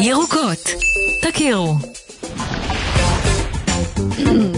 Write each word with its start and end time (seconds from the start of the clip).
ירוקות, 0.00 0.70
תכירו. 1.22 1.74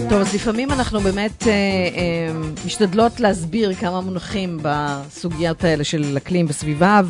טוב, 0.09 0.21
אז 0.21 0.35
לפעמים 0.35 0.71
אנחנו 0.71 0.99
באמת 0.99 1.47
אה, 1.47 1.51
אה, 1.51 2.33
משתדלות 2.65 3.19
להסביר 3.19 3.73
כמה 3.73 4.01
מונחים 4.01 4.59
בסוגיות 4.61 5.63
האלה 5.63 5.83
של 5.83 6.17
אקלים 6.17 6.45
וסביבה, 6.49 7.01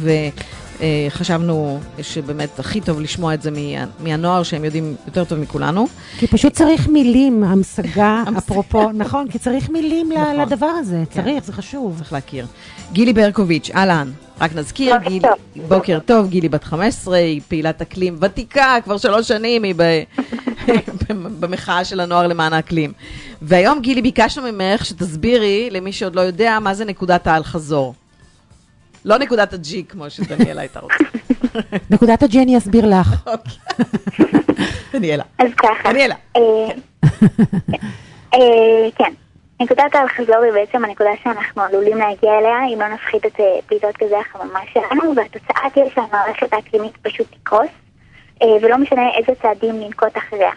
וחשבנו 0.80 1.80
שבאמת 2.02 2.60
הכי 2.60 2.82
טוב 2.82 3.00
לשמוע 3.00 3.34
את 3.34 3.42
זה 3.42 3.52
מה, 3.52 3.58
מהנוער, 4.00 4.44
שהם 4.44 4.66
יודעים 4.66 4.96
יותר 5.06 5.24
טוב 5.24 5.40
מכולנו. 5.40 5.88
כי 6.18 6.28
פשוט 6.28 6.54
צריך 6.54 6.88
מילים, 6.88 7.44
המשגה, 7.50 8.24
אפרופו, 8.38 8.92
נכון, 8.92 9.28
כי 9.28 9.40
צריך 9.40 9.70
מילים 9.70 10.12
נכון. 10.12 10.36
לדבר 10.36 10.66
הזה, 10.66 11.04
כן. 11.10 11.22
צריך, 11.22 11.44
זה 11.44 11.54
חשוב. 11.54 11.98
צריך 11.98 12.14
להכיר. 12.14 12.46
גילי 12.94 13.14
ברקוביץ', 13.14 13.70
אהלן. 13.76 14.12
רק 14.42 14.56
נזכיר, 14.56 14.94
בוקר 14.98 15.10
גיל, 15.10 15.22
טוב. 15.22 15.68
בוקר 15.68 16.00
טוב, 16.06 16.30
גילי 16.30 16.50
בת 16.50 16.64
15, 16.64 17.18
היא 17.18 17.42
פעילת 17.48 17.82
אקלים 17.82 18.18
ותיקה, 18.22 18.76
כבר 18.84 18.98
שלוש 18.98 19.28
שנים 19.28 19.64
היא 19.64 19.74
ב, 19.78 20.02
במחאה 21.40 21.86
של 21.86 22.00
הנוער 22.00 22.28
למען 22.28 22.54
האקלים. 22.54 22.94
והיום, 23.42 23.80
גילי, 23.82 24.02
ביקשנו 24.02 24.44
ממך 24.52 24.86
שתסבירי 24.86 25.70
למי 25.72 25.94
שעוד 25.94 26.16
לא 26.16 26.22
יודע 26.22 26.58
מה 26.62 26.74
זה 26.74 26.86
נקודת 26.86 27.28
האל-חזור. 27.28 27.94
לא 29.06 29.18
נקודת 29.18 29.54
הג'י, 29.54 29.84
כמו 29.90 30.10
שדניאלה 30.10 30.62
הייתה 30.62 30.80
רוצה. 30.80 30.96
נקודת 31.92 32.24
הג'י 32.24 32.44
אני 32.44 32.58
אסביר 32.58 32.86
לך. 32.86 33.28
אוקיי. 33.28 33.54
דניאלה. 34.94 35.24
אז 35.40 35.48
ככה. 35.58 35.92
דניאלה. 35.92 36.16
אה, 36.36 36.42
אה, 38.34 38.90
כן. 38.96 39.14
נקודת 39.60 39.96
האל-חזור 39.96 40.44
היא 40.44 40.54
בעצם 40.54 40.86
הנקודה 40.86 41.10
שאנחנו 41.24 41.62
עלולים 41.62 41.98
להגיע 41.98 42.38
אליה 42.40 42.66
אם 42.74 42.80
לא 42.80 42.88
נפחית 42.88 43.26
את 43.26 43.40
אה, 43.40 43.46
פליטות 43.68 43.98
גזי 43.98 44.16
החממה 44.16 44.60
שלנו, 44.74 45.16
והתוצאה 45.16 45.70
תהיה 45.74 45.86
שהמערכת 45.96 46.54
האקלימית 46.54 46.98
פשוט 47.02 47.28
תקרוס, 47.32 47.70
ולא 48.62 48.78
משנה 48.78 49.02
איזה 49.18 49.42
צעדים 49.42 49.76
לנקוט 49.76 50.18
אחריה. 50.18 50.52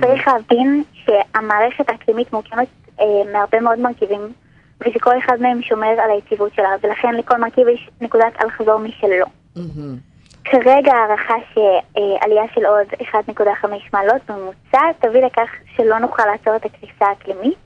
צריך 0.00 0.28
להבין 0.28 0.84
שהמערכת 1.04 1.88
האקלימית 1.88 2.32
מורכבת 2.32 2.68
אה, 3.00 3.32
מהרבה 3.32 3.60
מאוד 3.60 3.78
מרכיבים, 3.78 4.32
ושכל 4.86 5.18
אחד 5.18 5.36
מהם 5.40 5.62
שומר 5.62 5.86
על 6.04 6.10
היציבות 6.10 6.54
שלה, 6.54 6.68
ולכן 6.82 7.14
לכל 7.14 7.36
מרכיב 7.36 7.68
יש 7.68 7.90
נקודת 8.00 8.32
אל-חזור 8.42 8.76
משלו. 8.76 9.26
מהמם. 9.56 9.96
כרגע 10.44 10.92
הערכה 10.92 11.34
שעלייה 11.54 12.42
של 12.54 12.66
עוד 12.66 12.86
1.5 13.00 13.66
מעלות 13.92 14.22
בממוצע 14.28 14.80
תביא 15.00 15.20
לכך 15.26 15.48
שלא 15.76 15.98
נוכל 15.98 16.22
לעצור 16.32 16.56
את 16.56 16.64
הקריסה 16.64 17.06
האקלימית. 17.06 17.58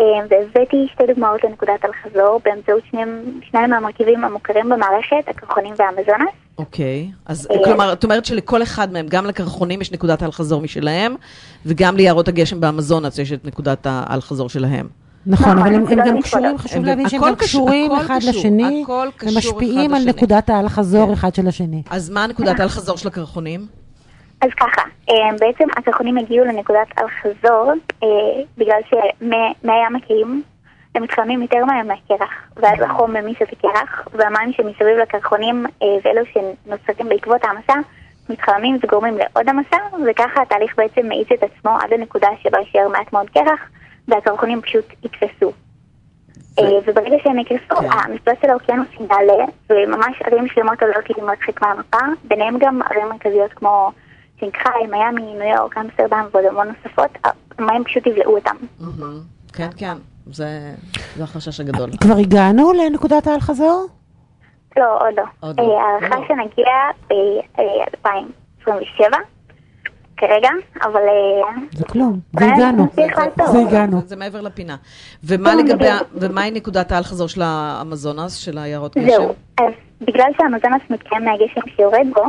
אה, 0.00 0.04
והבאתי 0.30 0.86
שתי 0.92 1.06
דוגמאות 1.06 1.44
לנקודת 1.44 1.84
אל-חזור 1.84 2.40
באמצעות 2.44 2.82
שניים, 2.90 3.40
שניים 3.50 3.70
מהמרכיבים 3.70 4.24
המוכרים 4.24 4.68
במערכת, 4.68 5.28
הקרחונים 5.28 5.74
והמזונס. 5.78 6.34
אוקיי, 6.58 7.10
אז 7.26 7.48
אה, 7.50 7.56
כלומר, 7.64 7.92
את 7.92 8.04
אומרת 8.04 8.24
שלכל 8.24 8.62
אחד 8.62 8.92
מהם, 8.92 9.06
גם 9.08 9.26
לקרחונים 9.26 9.80
יש 9.80 9.92
נקודת 9.92 10.22
האל-חזור 10.22 10.62
משלהם, 10.62 11.14
וגם 11.66 11.96
ליערות 11.96 12.28
הגשם 12.28 12.60
באמזונס 12.60 13.18
יש 13.18 13.32
את 13.32 13.44
נקודת 13.44 13.86
האל-חזור 13.90 14.48
שלהם. 14.48 14.88
נכון, 15.26 15.58
אבל 15.58 15.74
הם- 15.74 15.86
הם 15.86 15.98
גם. 16.06 16.22
קשורים, 16.22 16.58
חשוב 16.58 16.84
להבין 16.84 17.08
שהם 17.08 17.20
גם 17.20 17.34
קשור- 17.34 17.68
קשורים 17.68 17.92
אחד 17.92 18.18
לשני, 18.28 18.84
ומשפיעים 19.22 19.94
על. 19.94 20.02
נקודת 20.08 20.50
האל-חזור 20.50 21.06
כן. 21.06 21.12
אחד 21.12 21.34
של 21.34 21.48
השני. 21.48 21.82
אז 21.90 22.10
מה 22.10 22.26
נקודת 22.26 22.60
האל-חזור 22.60 22.96
של 22.96 23.08
הקרחונים? 23.08 23.60
אז 24.40 24.50
ככה, 24.60 24.82
אה, 25.10 25.14
בעצם 25.40 25.64
הקרחונים 25.76 26.18
הגיעו 26.18 26.44
לנקודת 26.46 26.86
אל-חזור 26.98 27.72
אה, 28.02 28.08
בגלל 28.58 28.80
שמהים 28.90 29.96
הקיים 29.96 30.42
הם 30.94 31.02
מתחממים 31.02 31.42
יותר 31.42 31.64
מים 31.64 31.88
מהקרח, 31.88 32.30
ואז 32.56 32.78
החום 32.80 33.16
ממיס 33.16 33.36
את 33.42 33.52
הקרח, 33.52 34.08
והמים 34.12 34.52
שמסביב 34.52 34.96
לקרחונים 35.02 35.66
אה, 35.82 35.86
ואלו 36.04 36.20
שנוצרים 36.32 37.08
בעקבות 37.08 37.44
ההמסה 37.44 37.72
מתחממים 38.28 38.78
וגורמים 38.82 39.18
לעוד 39.18 39.48
המסה, 39.48 39.76
וככה 40.10 40.42
התהליך 40.42 40.74
בעצם 40.76 41.08
מאיץ 41.08 41.28
את 41.34 41.42
עצמו 41.42 41.70
עד 41.70 41.92
הנקודה 41.92 42.28
שבה 42.42 42.58
יישאר 42.58 42.88
מעט 42.92 43.12
מאוד 43.12 43.30
קרח, 43.30 43.60
והקרחונים 44.10 44.62
פשוט 44.62 44.84
יתפסו. 45.04 45.52
אה, 46.58 46.64
וברגע 46.86 47.16
שהם 47.22 47.38
יקרסו, 47.38 47.80
כן. 47.80 47.88
המפלס 47.92 48.36
של 48.42 48.50
האוקיינוס 48.50 48.88
יעלה, 49.00 49.44
וממש 49.70 50.22
ערים 50.24 50.48
שלמות 50.48 50.82
עולות 50.82 51.10
להימרחק 51.10 51.62
מהמפה, 51.62 51.98
ביניהם 52.24 52.58
גם 52.58 52.82
ערים 52.82 53.08
מרכזיות 53.08 53.52
כמו 53.52 53.90
שינגחאי, 54.40 54.86
מיאמי, 54.90 55.22
ניו 55.22 55.56
יורק, 55.56 55.78
אמסטרדם 55.78 56.26
ועוד 56.32 56.44
המון 56.44 56.68
נוספות, 56.68 57.18
המים 57.58 57.84
פשוט 57.84 58.06
יבלעו 58.06 58.36
אותם. 58.36 58.56
כן, 59.52 59.68
כן, 59.76 59.96
זה 60.26 60.74
זה 61.16 61.24
החשש 61.24 61.60
הגדול. 61.60 61.90
כבר 62.00 62.16
הגענו 62.16 62.72
לנקודת 62.72 63.26
האל-חזור? 63.26 63.86
לא, 64.76 64.98
עוד 65.00 65.14
לא. 65.16 65.24
עוד 65.40 65.60
לא. 65.60 65.64
אה, 65.64 65.70
הערכה 65.82 66.20
לא. 66.20 66.26
שנגיע 66.28 66.72
ב-2027, 67.08 69.16
כרגע, 70.20 70.48
אבל 70.82 71.00
אה, 71.08 71.52
זה 71.72 71.84
כלום, 71.84 72.18
והגענו. 72.34 72.86
והגענו. 73.54 74.00
זה- 74.06 74.16
מעבר 74.16 74.40
לפינה. 74.40 74.76
ומה 75.24 75.54
לגבי, 75.54 75.88
ה- 75.88 75.98
ומהי 76.14 76.50
נקודת 76.50 76.92
האל-חזור 76.92 77.28
של 77.28 77.40
האמזונס, 77.44 78.34
של 78.36 78.58
היערות 78.58 78.96
גשם? 78.98 79.06
זהו. 79.06 79.34
אז 79.60 79.72
בגלל 80.00 80.30
שהמזונס 80.38 80.82
מתקיים 80.90 81.24
מהגשם 81.24 81.60
שיורד 81.76 82.06
בו, 82.14 82.22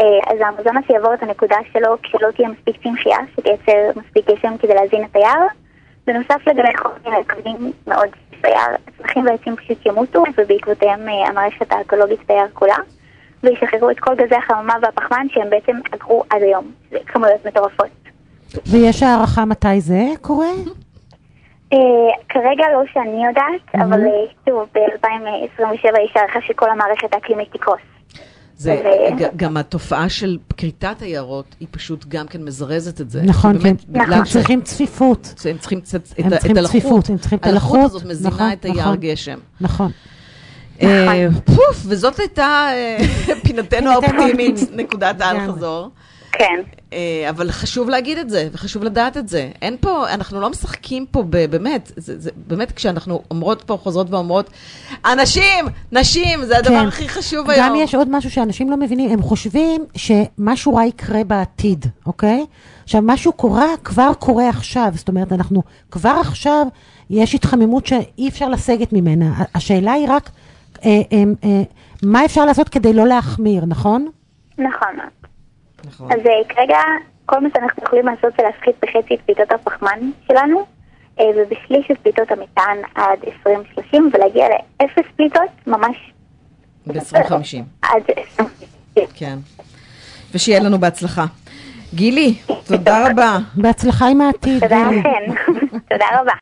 אה, 0.00 0.04
אז 0.32 0.38
המזונס 0.40 0.90
יעבור 0.90 1.14
את 1.14 1.22
הנקודה 1.22 1.56
שלו 1.72 1.96
כשלא 2.02 2.28
תהיה 2.36 2.48
מספיק 2.48 2.82
צמחייה, 2.82 3.16
שתייצר 3.36 4.00
מספיק 4.00 4.30
גשם 4.30 4.56
כדי 4.58 4.74
להזין 4.74 5.04
את 5.04 5.16
היער. 5.16 5.46
בנוסף 6.06 6.46
לגבי 6.46 6.68
חומרים 6.82 7.24
כבדים 7.24 7.72
מאוד 7.86 8.08
ביער, 8.42 8.74
הצמחים 8.88 9.26
והעצים 9.26 9.56
פשוט 9.56 9.86
ימותו, 9.86 10.22
ובעקבותיהם 10.38 11.08
אה, 11.08 11.28
המערכת 11.28 11.72
האקולוגית 11.72 12.20
ביער 12.28 12.46
כולה, 12.54 12.76
וישחררו 13.42 13.90
את 13.90 13.98
כל 14.00 14.14
גזי 14.14 14.34
החממה 14.34 14.74
והפחמן 14.82 15.26
שהם 15.30 15.50
בעצם 15.50 15.72
אגרו 15.94 16.22
עד 16.30 16.42
היום. 16.42 16.70
זה 16.90 16.96
כמויות 17.06 17.46
מטורפות. 17.46 17.86
ויש 18.66 19.02
הערכה 19.02 19.44
מתי 19.44 19.80
זה 19.80 20.04
קורה? 20.20 20.46
אה, 21.72 21.78
כרגע 22.28 22.64
לא 22.74 22.82
שאני 22.92 23.26
יודעת, 23.26 23.84
אבל 23.86 24.00
אה, 24.00 24.08
שוב, 24.48 24.68
ב-2027 24.74 25.70
יש 26.04 26.12
הערכה 26.16 26.38
שכל 26.46 26.70
המערכת 26.70 27.14
האקלימית 27.14 27.48
תקרוס. 27.52 27.80
זה 28.56 28.82
גם 29.36 29.56
התופעה 29.56 30.08
של 30.08 30.38
כריתת 30.56 31.00
היערות, 31.02 31.56
היא 31.60 31.68
פשוט 31.70 32.04
גם 32.08 32.26
כן 32.26 32.44
מזרזת 32.44 33.00
את 33.00 33.10
זה. 33.10 33.22
נכון, 33.22 33.58
כי 33.58 33.62
באמת, 33.64 33.84
הם- 33.94 34.12
הם 34.12 34.24
צריכים 34.24 34.60
צפיפות. 34.62 35.34
הם 35.50 35.58
צריכים 35.58 35.78
את 35.78 35.84
הם 36.18 36.26
ה- 36.26 36.30
צריכים 36.30 36.52
את 36.52 36.56
הלחות. 36.56 36.70
צפיפות, 36.80 37.08
הם 37.10 37.18
צריכים 37.18 37.38
את 37.38 37.46
הלחות 37.46 37.74
הלחות, 37.78 37.90
הזאת 37.90 38.04
מזינה 38.10 38.30
נכון, 38.34 38.52
את 38.52 38.64
היער 38.64 38.76
נכון. 38.78 38.96
גשם. 38.96 39.38
נכון. 39.60 39.90
אה, 40.82 41.26
פוף, 41.44 41.82
וזאת 41.84 42.18
הייתה 42.18 42.68
אה, 42.72 42.98
פינתנו 43.44 43.90
האופטימית. 43.90 44.54
נקודת. 44.72 45.20
האל-חזור. 45.20 45.90
כן. 46.32 46.60
אה, 46.92 47.26
אבל 47.30 47.50
חשוב 47.50 47.88
להגיד 47.88 48.18
את 48.18 48.30
זה, 48.30 48.48
וחשוב 48.52 48.84
לדעת 48.84 49.16
את 49.16 49.28
זה. 49.28 49.50
אין 49.62 49.76
פה, 49.80 50.08
אנחנו 50.08 50.40
לא 50.40 50.50
משחקים 50.50 51.06
פה 51.10 51.22
ב- 51.30 51.46
באמת, 51.46 51.92
זה, 51.96 52.20
זה, 52.20 52.30
באמת 52.46 52.72
כשאנחנו 52.72 53.22
אומרות 53.30 53.62
פה, 53.66 53.78
חוזרות 53.82 54.10
ואומרות, 54.10 54.50
אנשים, 55.06 55.66
נשים, 55.92 56.44
זה 56.44 56.58
הדבר 56.58 56.80
כן. 56.80 56.86
הכי 56.86 57.08
חשוב 57.08 57.50
היום. 57.50 57.66
גם 57.66 57.74
יש 57.76 57.94
עוד 57.94 58.08
משהו 58.10 58.30
שאנשים 58.30 58.70
לא 58.70 58.76
מבינים, 58.76 59.10
הם 59.10 59.22
חושבים 59.22 59.84
שמשהו 59.96 60.74
רע 60.74 60.84
יקרה 60.86 61.24
בעתיד, 61.24 61.86
אוקיי? 62.06 62.44
עכשיו, 62.84 63.00
משהו 63.04 63.32
קורה, 63.32 63.66
כבר 63.84 64.10
קורה 64.18 64.48
עכשיו, 64.48 64.92
זאת 64.94 65.08
אומרת, 65.08 65.32
אנחנו 65.32 65.62
כבר 65.90 66.16
עכשיו, 66.20 66.66
יש 67.10 67.34
התחממות 67.34 67.86
שאי 67.86 68.28
אפשר 68.28 68.48
לסגת 68.48 68.92
ממנה. 68.92 69.44
השאלה 69.54 69.92
היא 69.92 70.06
רק, 70.08 70.30
מה 72.02 72.24
אפשר 72.24 72.44
לעשות 72.44 72.68
כדי 72.68 72.92
לא 72.92 73.06
להחמיר, 73.06 73.64
נכון? 73.66 74.08
נכון. 74.58 74.96
נכון. 75.84 76.12
אז 76.12 76.18
אה, 76.26 76.54
כרגע 76.54 76.78
כל 77.26 77.40
מה 77.40 77.48
שאנחנו 77.54 77.82
יכולים 77.82 78.06
לעשות 78.06 78.32
זה 78.38 78.42
להפחית 78.42 78.76
בחצי 78.82 79.14
את 79.14 79.20
פליטות 79.26 79.52
הפחמן 79.52 79.98
שלנו, 80.28 80.66
אה, 81.20 81.24
ובשליש 81.36 81.90
את 81.90 81.98
פליטות 81.98 82.30
המטען 82.30 82.78
עד 82.94 83.18
2030, 83.26 84.10
ולהגיע 84.14 84.46
לאפס 84.48 85.10
פליטות 85.16 85.50
ממש 85.66 85.96
ב-2050, 86.86 87.62
עד 87.82 88.02
2050. 88.08 88.58
כן. 89.14 89.38
ושיהיה 90.34 90.60
לנו 90.60 90.78
בהצלחה. 90.78 91.24
גילי, 91.94 92.34
תודה 92.66 93.10
רבה. 93.10 93.38
בהצלחה 93.54 94.08
עם 94.08 94.20
העתיד. 94.20 94.60
תודה. 94.60 94.90
לכן. 94.90 95.32
תודה 95.90 96.06
רבה. 96.20 96.32